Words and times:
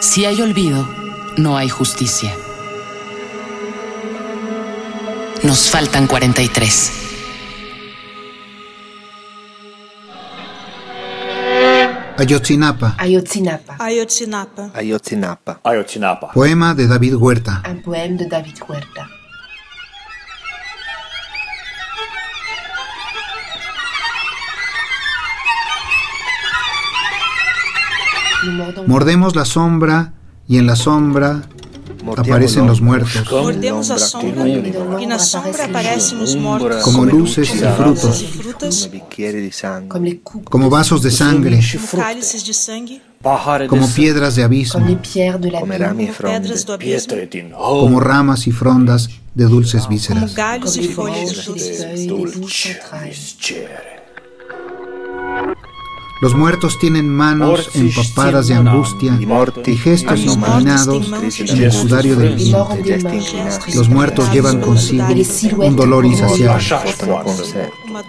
Si 0.00 0.24
hay 0.24 0.40
olvido, 0.40 0.88
no 1.36 1.56
hay 1.56 1.68
justicia. 1.68 2.34
Nos 5.42 5.70
faltan 5.70 6.06
43. 6.06 6.92
Ayotzinapa, 12.18 12.96
Ayotzinapa, 12.98 13.76
Ayotzinapa. 13.78 14.70
Ayotzinapa. 14.74 15.60
Ayotzinapa. 15.62 16.32
poema 16.32 16.74
de 16.74 16.88
David 16.88 17.14
Huerta. 17.14 17.62
un 17.70 17.80
poème 17.82 18.16
de 18.16 18.26
David 18.26 18.56
Huerta. 18.68 19.08
Mordemos 28.86 29.34
la 29.34 29.44
sombra 29.44 30.12
y 30.46 30.58
en 30.58 30.66
la 30.66 30.76
sombra 30.76 31.42
aparecen 32.16 32.66
los 32.66 32.80
muertos, 32.80 33.24
Mordemos 33.30 33.90
a 33.90 33.98
sombra 33.98 34.48
e 34.48 35.06
na 35.06 35.18
sombra 35.18 35.64
aparecem 35.64 36.20
os 36.20 36.36
mortos. 36.36 36.82
como 36.82 37.04
luces 37.04 37.54
y 37.54 37.58
frutos, 37.58 38.24
como 40.44 40.70
vasos 40.70 41.02
de 41.02 41.10
sangre, 41.10 41.60
como 43.68 43.88
piedras 43.88 44.36
de 44.36 44.44
abismo, 44.44 44.86
la 45.50 45.60
como 47.58 48.00
ramas 48.00 48.46
y 48.46 48.52
frondas. 48.52 49.08
de 49.38 49.44
dulces 49.44 49.86
vísceras. 49.88 50.34
Los 56.20 56.34
muertos 56.34 56.78
tienen 56.78 57.08
manos 57.08 57.70
empapadas 57.74 58.48
de 58.48 58.54
angustia 58.54 59.18
y 59.64 59.76
gestos 59.76 60.20
inclinados 60.20 61.12
en 61.38 61.62
el 61.62 61.72
sudario 61.72 62.16
del 62.16 62.34
viento. 62.34 62.76
Los 63.74 63.88
muertos 63.88 64.32
llevan 64.32 64.60
consigo 64.60 65.64
un 65.64 65.76
dolor 65.76 66.04
insaciable. 66.06 66.64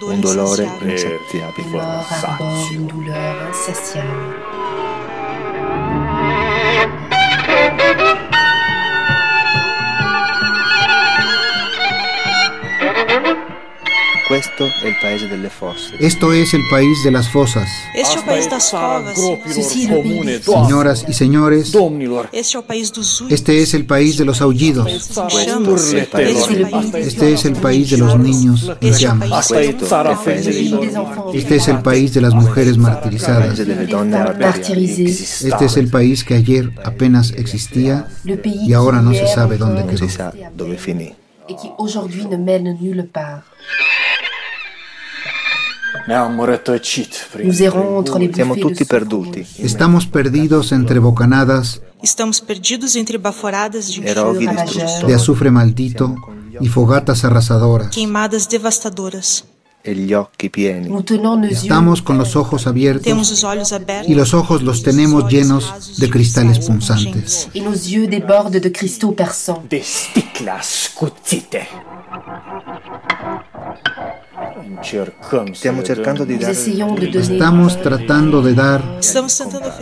Un 0.00 0.20
dolore 0.20 0.68
insaciabile. 0.82 1.78
Questo 14.28 14.70
è 14.82 14.86
il 14.86 14.96
paese 15.00 15.26
delle 15.26 15.48
fosse. 15.48 15.96
Esto 15.98 16.34
es 16.34 16.52
el 16.52 16.60
país 16.68 17.02
de 17.02 17.10
las 17.10 17.30
fosas. 17.30 17.66
Este 17.94 18.14
é 18.14 18.20
o 18.20 18.22
país 18.24 18.46
comune, 19.88 20.32
pays. 20.32 20.44
Doamne, 20.44 20.66
Señoras 20.66 21.04
y 21.08 21.14
señores, 21.14 21.74
este 22.30 22.58
este 23.30 23.62
es 23.62 23.72
el 23.72 23.86
país 23.86 24.18
de 24.18 24.26
los 24.26 24.42
aullidos. 24.42 25.08
chamas, 25.08 25.32
urletelor, 25.66 26.96
Este 26.96 27.32
es 27.32 27.46
el 27.46 27.54
país 27.54 27.90
de 27.90 27.96
los 27.96 28.18
niños 28.18 28.68
en 28.68 28.88
este 28.90 29.02
llamas. 29.02 29.50
Este 31.32 31.56
es 31.56 31.68
el 31.68 31.80
país 31.80 32.12
de 32.12 32.20
las 32.20 32.34
mujeres 32.34 32.76
martirizadas. 32.76 33.58
Este 33.58 35.64
es 35.64 35.76
el 35.78 35.88
país 35.88 36.24
que 36.24 36.34
ayer 36.34 36.70
apenas 36.84 37.32
existía 37.32 38.08
y 38.44 38.74
ahora 38.74 39.00
no 39.00 39.14
se 39.14 39.26
sabe 39.26 39.56
dónde 39.56 39.86
quedó. 39.86 40.06
Et 41.50 41.56
qui 41.56 41.70
aujourd'hui 41.78 42.26
ne 42.26 42.36
mène 42.36 42.76
nulle 42.78 43.06
part. 43.06 43.42
Ne-am 46.08 46.40
rătăcit 46.44 47.28
prin 47.32 47.46
Nous 47.46 47.58
errons 47.60 47.96
entre 47.96 48.18
les 48.18 48.34
Siamo 48.34 48.54
tutti 48.54 48.84
perduti. 48.84 49.46
Estamos 49.62 50.06
perdidos 50.06 50.70
entre 50.70 50.98
bocanadas 50.98 51.80
Estamos 52.00 52.40
perdidos 52.40 52.94
entre 52.94 53.16
baforadas 53.18 53.86
de 53.86 54.00
distrutti. 54.00 55.06
de 55.06 55.14
azufre 55.14 55.50
maldito 55.50 56.14
y 56.60 56.68
fogatas 56.68 57.24
arrasadoras. 57.24 57.88
queimadas 57.88 58.48
devastadoras. 58.48 59.44
E 59.84 59.92
Estamos 61.50 62.02
con 62.02 62.16
los 62.18 62.36
ojos 62.36 62.62
Temos 62.62 62.66
abiertos 62.66 63.30
os 63.32 63.44
olhos 63.44 63.72
abertos 63.72 64.10
y 64.10 64.14
los 64.14 64.34
ojos 64.34 64.62
los 64.62 64.82
tenemos 64.82 65.30
llenos 65.32 65.64
de 66.00 66.08
cristales 66.10 66.58
punzantes. 66.58 67.48
de 67.52 68.20
perçants. 69.20 69.80
de 71.50 71.68
Estamos 77.14 77.82
tratando 77.82 78.42
de 78.42 78.54
dar 78.54 78.82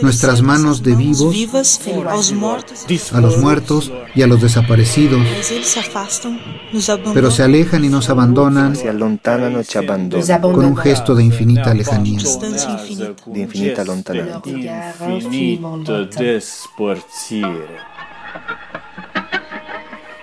Nuestras 0.01 0.41
manos 0.41 0.83
de 0.83 0.95
vivos 0.95 1.79
a 3.11 3.21
los 3.21 3.37
muertos 3.37 3.91
y 4.15 4.21
a 4.21 4.27
los 4.27 4.41
desaparecidos, 4.41 5.21
pero 7.13 7.31
se 7.31 7.43
alejan 7.43 7.85
y 7.85 7.89
nos 7.89 8.09
abandonan 8.09 8.75
con 10.41 10.65
un 10.65 10.77
gesto 10.77 11.15
de 11.15 11.23
infinita 11.23 11.73
lejanía. 11.73 12.19
distância 12.19 12.79
infinita. 13.33 13.83
Lontananza. 13.83 14.41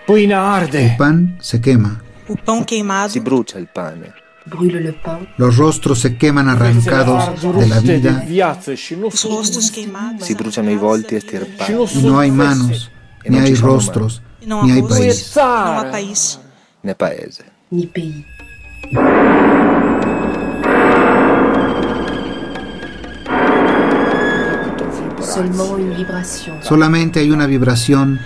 El 0.07 0.97
pan 0.97 1.37
se 1.41 1.61
quema, 1.61 2.03
Si 3.09 3.21
brucia 3.21 3.59
il 3.59 3.69
pane. 3.73 4.24
Brûle 4.47 4.81
le 4.81 4.93
pain, 4.93 5.27
los 5.38 5.56
rostros 5.56 6.00
se 6.00 6.19
queman 6.19 6.49
arrancados 6.49 7.41
de 7.41 7.66
la 7.66 7.81
vida. 7.81 8.27
y 8.28 8.41
no 12.03 12.19
hay 12.19 12.31
manos, 12.31 12.91
ni 13.27 13.38
hay 13.38 13.54
rostros, 13.54 14.21
ni 14.44 14.71
hay 14.71 14.83
país. 14.83 15.33
país. 16.94 17.43
ni 17.71 17.87
vibration. 25.97 26.62
Solamente 26.62 27.21
hay 27.21 27.31
una 27.31 27.47
vibración. 27.47 28.21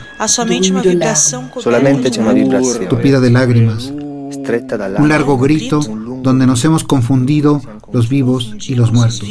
Solamente 1.61 2.11
c'è 2.11 2.21
una 2.21 2.33
vibrazione. 2.33 2.87
tupida 2.87 3.21
de 3.21 3.31
lágrimas, 3.31 3.87
un 3.87 5.09
largo 5.09 5.39
grito 5.39 5.81
donde 6.23 6.47
nos 6.47 6.65
hemos 6.65 6.85
confundido 6.85 7.61
los 7.93 8.09
vivos 8.09 8.55
y 8.69 8.75
los 8.75 8.89
os 8.89 8.95
muertos. 8.95 9.23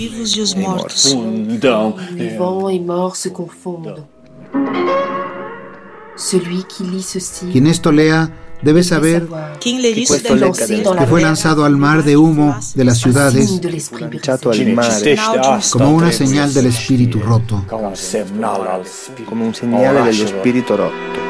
Quien 7.52 7.68
esto 7.68 7.92
lea 7.92 8.32
debe 8.62 8.84
saber 8.84 9.28
del- 9.60 10.52
que 10.98 11.06
fue 11.08 11.22
lanzado 11.22 11.64
al 11.64 11.78
mar 11.78 12.04
de 12.04 12.18
humo 12.18 12.58
de 12.74 12.84
las 12.84 12.98
ciudades. 12.98 13.60
asta 15.20 15.70
como 15.72 15.92
una 15.96 16.12
señal 16.12 16.54
del 16.54 16.66
espíritu 16.68 17.20
roto. 17.20 17.64
Ca 17.68 17.76
un 17.76 17.96
semnal 17.96 18.62
al 18.68 18.86
spiritului. 20.14 20.90
come 20.90 21.27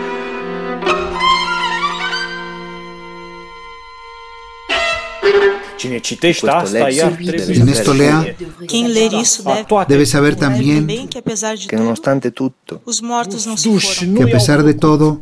Cine 5.77 5.99
citește 5.99 6.49
asta, 6.49 6.77
trebuie 6.77 7.71
esto 7.71 7.91
lea 7.93 8.35
Quem 8.65 8.85
ler 8.87 9.11
isso 9.11 9.41
a 9.45 9.51
deve 9.53 9.63
toate 9.67 9.93
debe 9.93 10.05
saber 10.05 10.33
también 10.35 10.79
também 10.85 11.07
que 11.07 11.17
apesar 11.19 11.53
de 11.55 11.65
Che 11.65 11.67
tudo, 11.75 11.81
nonostante 11.83 12.29
tutto, 12.31 12.81
os 12.83 12.99
mortos 13.01 13.45
não 13.45 13.55
se 13.55 13.69
duși 13.69 13.93
foram. 14.05 14.13
que 14.13 14.23
a 14.23 14.25
nu 14.25 14.31
pesar 14.31 14.63
de 14.63 14.73
todo, 14.73 15.21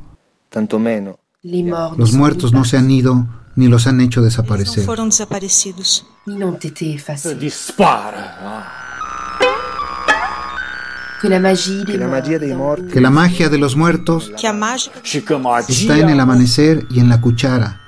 tanto 0.50 0.80
meno, 0.80 1.12
los 1.98 2.12
muertos 2.12 2.52
no 2.52 2.64
se 2.64 2.76
han 2.78 2.90
ido 2.90 3.14
ni 3.56 3.68
los 3.68 3.86
han 3.88 4.00
hecho 4.00 4.20
Eles 4.20 4.36
não 4.36 4.44
desaparecer. 4.44 4.86
desaparecidos. 5.10 6.06
Que 12.94 13.02
la 13.02 13.10
magia 13.10 13.50
de 13.50 13.58
los 13.58 13.76
muertos 13.76 14.32
está 15.68 15.98
en 15.98 16.10
el 16.10 16.18
magia 16.18 16.24
amanecer 16.24 16.86
y 16.90 17.00
en 17.00 17.10
la 17.10 17.20
cuchara, 17.22 17.82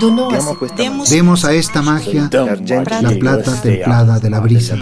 Diamo 0.00 0.58
cette 0.58 0.58
questa 0.58 1.14
Demos 1.14 1.44
a 1.44 1.52
esta 1.52 1.80
magia. 1.80 2.28
La 2.32 3.10
plata 3.18 3.62
templada 3.62 4.18
de 4.18 4.30
la 4.30 4.40
brisa, 4.40 4.76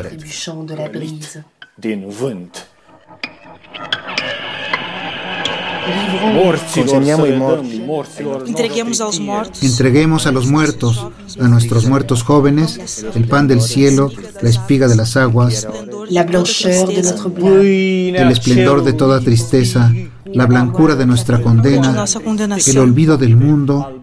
Entreguemos 8.46 9.00
aos 9.00 9.16
ție. 9.16 9.26
mortos 9.26 9.62
Entreguemos 9.62 10.26
a 10.26 10.32
los 10.32 10.46
muertos, 10.46 11.06
a 11.40 11.48
nuestros 11.48 11.86
muertos 11.86 12.22
jóvenes, 12.22 13.04
el 13.14 13.26
pan 13.26 13.48
del 13.48 13.60
cielo, 13.60 14.10
la 14.40 14.48
espiga 14.48 14.88
de 14.88 14.96
las 14.96 15.16
aguas, 15.16 15.66
la 16.08 16.24
blancheur 16.24 16.88
de 16.88 17.02
blanc, 17.02 17.34
Pâinea 17.34 18.22
el 18.22 18.30
esplendor 18.30 18.84
de 18.84 18.92
toda 18.92 19.20
tristeza, 19.20 19.92
la 20.24 20.46
blancura 20.46 20.94
de 20.94 21.06
nuestra 21.06 21.38
de 21.38 21.44
condena, 21.44 22.04
el 22.66 22.78
olvido 22.78 23.16
del 23.18 23.36
mundo 23.36 24.00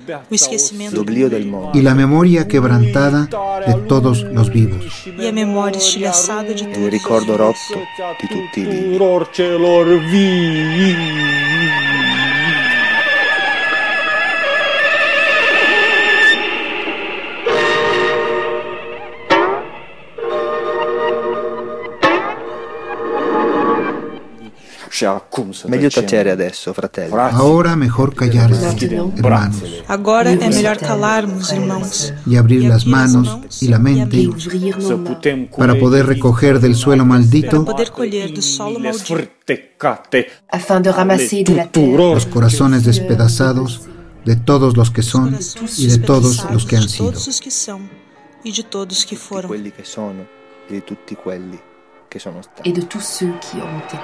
y 1.74 1.82
la 1.82 1.96
memoria 1.96 2.48
quebrantada 2.48 3.28
de 3.66 3.74
todos 3.88 4.24
los 4.24 4.50
vivos. 4.50 5.08
e 5.20 5.28
a 5.28 5.32
memória 5.32 5.78
estilhaçada 5.78 6.54
de 6.54 6.64
e 6.64 6.68
todos. 6.68 6.90
ricordo 6.90 7.38
rotto 7.38 7.74
Meglio 25.68 25.90
tacere 25.90 26.32
adesso, 26.32 26.74
fratelli. 26.74 27.14
Ahora 27.14 27.76
mejor 27.76 28.14
callarse, 28.14 28.76
hermanos, 29.16 29.62
Agora 29.88 30.30
é 30.32 30.50
melhor 30.50 30.78
calarmos, 30.78 31.52
irmãos, 31.52 32.14
y 32.26 32.36
abrir 32.36 32.64
las 32.64 32.86
manos 32.86 33.62
y 33.62 33.68
la 33.68 33.78
et 33.78 33.80
mente 33.80 34.30
para 35.58 35.76
poder 35.76 36.06
recoger 36.06 36.60
del 36.60 36.76
suelo 36.76 37.04
para 37.04 37.10
maldito 37.20 37.66
los 41.76 42.26
corazones 42.26 42.84
despedazados 42.84 43.82
de 44.26 44.36
todos 44.36 44.76
los 44.76 44.92
que 44.92 45.02
son 45.02 45.38
y 45.78 45.88
de 45.88 45.98
todos 46.00 46.46
los 46.52 46.66
que 46.66 46.76
han 46.76 46.84
de 46.84 46.90
sido. 46.90 47.12
todos 47.12 47.28
os 47.28 47.40
que 47.40 47.52
são 47.52 47.82
e 48.44 48.52
de 48.52 48.64
todos 48.64 49.04
que 49.06 49.16
quelli 51.16 51.69
Et 52.66 52.72
de 52.72 52.82
tous 52.82 53.02
ceux 53.02 53.32
qui 53.42 53.58
ont 53.58 53.80
été. 53.80 53.98